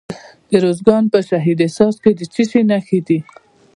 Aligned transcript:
د 0.49 0.51
ارزګان 0.59 1.03
په 1.13 1.19
شهید 1.29 1.57
حساس 1.65 1.95
کې 2.03 2.11
د 2.19 2.21
څه 2.33 2.43
شي 2.49 2.61
نښې 2.69 2.99
دي؟ 3.07 3.19